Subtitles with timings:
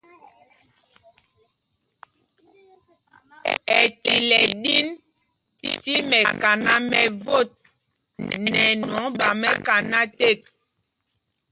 [3.79, 4.87] Ɛtil ɛ ɗin
[5.83, 7.49] tí mɛkaná mɛ vot
[8.51, 10.39] nɛ ɛnwɔŋ ɓa mɛkaná tēk.